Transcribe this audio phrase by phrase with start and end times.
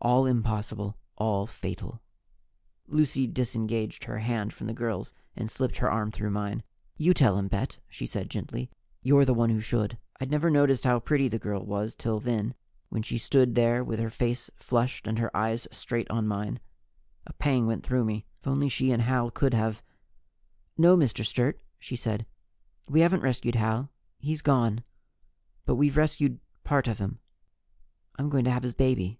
[0.00, 2.00] All impossible, all fatal.
[2.86, 6.62] Lucy disengaged her hands from the girl's and slipped her arm through mine.
[6.96, 8.70] "You tell him, Bet," she said gently.
[9.02, 12.54] "You're the one who should." I'd never noticed how pretty the girl was till then,
[12.90, 16.60] when she stood there with her face flushed and her eyes straight on mine.
[17.26, 19.82] A pang went through me; if only she and Hal could have
[20.76, 21.26] "No, Mr.
[21.26, 22.24] Sturt," she said,
[22.88, 23.90] "we haven't rescued Hal.
[24.20, 24.84] He's gone.
[25.66, 27.18] But we've rescued part of him.
[28.16, 29.18] I'm going to have his baby."